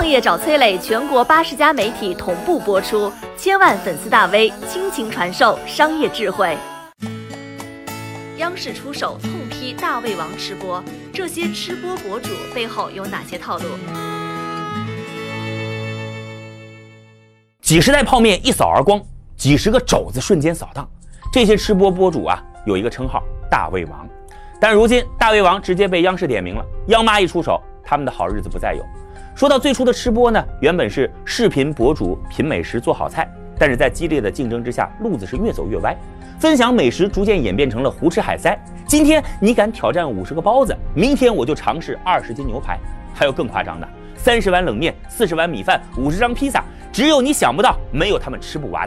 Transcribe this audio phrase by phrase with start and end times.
[0.00, 6.56] 创业找崔磊，全国八十家媒体同步播出，千万粉丝大 V 倾情传授商业智慧。
[8.38, 10.82] 央视出手痛批大胃王吃播，
[11.12, 13.64] 这些吃播博主背后有哪些套路？
[17.60, 18.98] 几十袋泡面一扫而光，
[19.36, 20.88] 几十个肘子瞬间扫荡。
[21.30, 24.08] 这些吃播博主啊，有一个称号“大胃王”，
[24.58, 28.82] 但如今大胃王直接被央视点名了，央妈一出手，他们的好日子不再有。
[29.40, 33.26] 说到最初的吃播呢，原本是视频博主品美食做好菜，
[33.58, 35.96] 但是在激烈的竞争之下，路子是越走越歪。
[36.38, 38.54] 分享美食逐渐演变成了胡吃海塞。
[38.86, 42.78] 今天你敢挑战五十个包子，明天我就尝试二十斤牛排。
[43.14, 48.86] 还有更夸张的，三十碗冷面、四十碗米饭、五十张披萨，只有你想不到，没有他们吃不完。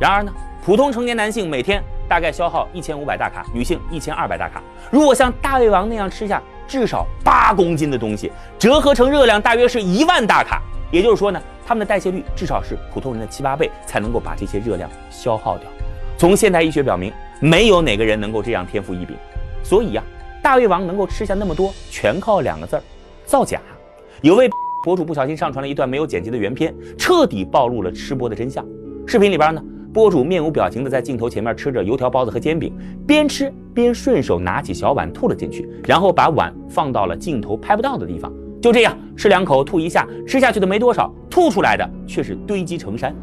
[0.00, 0.32] 然而呢，
[0.64, 4.60] 普通成年男性每天大概消耗一千五百大卡，女性一千二百大卡。
[4.90, 10.62] 如果像大胃王那样吃下至少八公斤的东西，折合成热量大约是一万大卡。
[10.92, 15.68] 也就是说呢，他们的代谢率至少是普通人的七八倍，才能够把这些热量消耗掉。
[16.16, 19.16] 从现代医学表明，没有哪个人能够这样天赋异禀，
[19.64, 20.02] 所以呀，
[20.42, 22.82] 大胃王能够吃下那么多，全靠两个字儿：
[23.24, 23.60] 造假。
[24.22, 24.48] 有位
[24.84, 28.64] 博主不小心上传了一段没有剪辑的原片，彻底暴露了吃播的真相。
[29.06, 29.62] 视频里边呢，
[29.96, 32.70] 博主面无表情的在镜头前面吃着油条、包子和煎饼，
[33.06, 38.30] 边吃边顺手拿起小碗吐了进去，然后把碗放到了镜头拍不到的地方。
[38.60, 43.16] 就这样吃两口吐一下，吃下去的没多少，吐出来的却是堆积成山。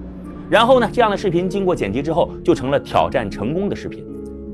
[0.49, 0.89] 然后呢？
[0.91, 4.03] 这样的视频经过剪辑之后，就成了挑战成功的视频。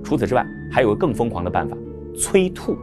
[0.03, 1.77] 除此之外，还有个更疯狂的办法——
[2.19, 2.77] 催吐。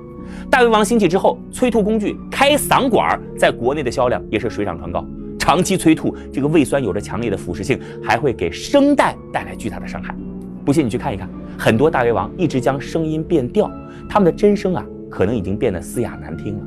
[0.51, 5.07] 大胃王兴起之后，催吐工具开嗓管在国内的销量也是水涨船高。
[5.47, 10.13] 长期催吐，这个胃酸有着强烈的腐蚀性，还会给声带带来巨大的伤害。
[10.65, 13.71] 不信你去看一看，很多大胃王一直将声音变调，
[14.09, 16.65] 他们的真声啊，可能已经变得嘶哑难听了。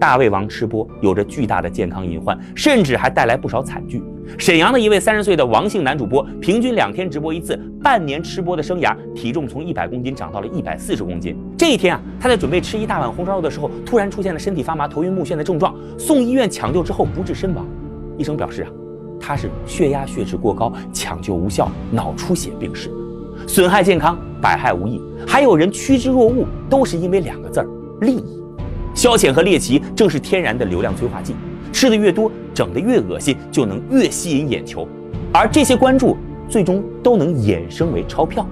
[0.00, 4.02] 大胃王吃播有着巨大的健康隐患，甚至还带来不少惨剧。
[4.36, 11.36] 沈阳的一位三十岁的王姓男主播，平均两天直播一次，半年吃播的生涯，体重从一百公斤涨到了一百四十公斤。
[11.56, 17.64] 这一天啊，他在准备吃一大碗红烧肉的时候，突然出现了身体发麻、头晕目眩的症状，送医院抢救之后不治身亡。
[18.20, 18.68] 医生表示啊，
[19.18, 22.90] 他是血压血脂过高，抢救无效，脑出血病逝，
[23.46, 25.00] 损害健康，百害无益。
[25.26, 27.66] 还有人趋之若鹜，都是因为两个字儿：
[28.02, 28.22] 利益。
[28.94, 31.34] 消遣和猎奇正是天然的流量催化剂，
[31.72, 34.86] 吃的越多，整的越恶心，就能越吸引眼球，
[35.32, 36.14] 而这些关注
[36.46, 38.46] 最终都能衍生为钞票。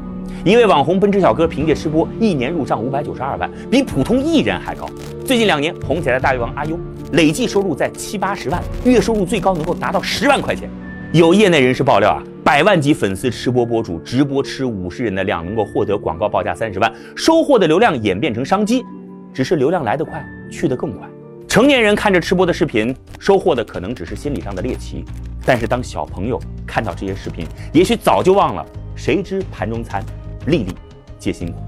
[0.46, 4.88] 一位网红奔驰小哥凭借吃播，一年入账五百九十二万，比普通艺人还高。
[5.26, 6.78] 最近两年红起来的大胃王阿优，
[7.12, 10.69] 累计收入在七八十万，月收入最高能够达到十万块钱。
[11.12, 18.84] 有业内人士爆料啊，百万级粉丝吃播博主直播吃五十人的量，能够获得广告报价三十万，收获的流量演变成商机。
[19.32, 21.08] 只是流量来得快，去得更快。
[21.46, 25.02] 成年人看着吃播的视频，收获的可能只是心理上的猎奇；
[25.46, 30.02] 但是当小朋友看到这些视频，也许早就忘了“谁知盘中餐，
[30.46, 30.75] 粒粒
[31.19, 31.58] 皆辛苦”。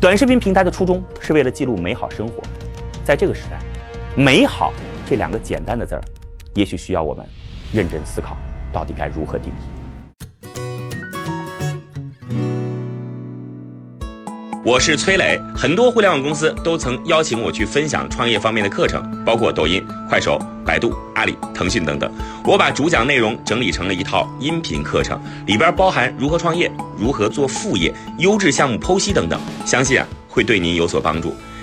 [0.00, 2.42] 短视频平台的初衷是为了记录美好生活，
[3.04, 3.58] 在这个时代
[4.18, 4.72] ，“美好”
[5.08, 6.02] 这两个简单的字儿，
[6.54, 7.24] 也许需要我们
[7.72, 8.36] 认真思考，
[8.72, 9.54] 到底该如何定义。
[14.64, 20.36] 我是崔磊，很多互联网公司都曾邀请我去分享创业方面的课程，包括抖音、快手、
[20.66, 22.12] 百度、阿里、腾讯等等。
[22.44, 26.68] 我把主讲内容整理成了一套音频课程，里边包含如何创业、
[26.98, 31.32] 如何做副业、优质项目剖析等等，相信啊会对您有所帮助。